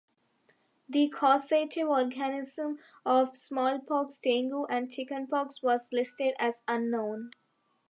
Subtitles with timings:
[0.89, 7.29] The causative organism of smallpox, dengue and chickenpox was listed as 'unknown.